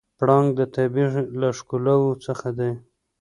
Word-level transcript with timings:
پړانګ 0.17 0.47
د 0.59 0.61
طبیعت 0.75 1.25
له 1.41 1.49
ښکلاوو 1.57 2.11
څخه 2.25 2.47
دی. 2.59 2.71